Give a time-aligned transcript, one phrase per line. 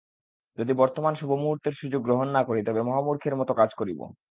[0.57, 3.99] যদি বর্তমান শুভমুহূর্তের সুযোগ গ্রহণ না করি, তবে মহামূর্খের মত কাজ করিব।